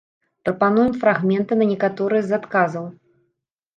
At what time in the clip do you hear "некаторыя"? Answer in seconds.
1.73-2.21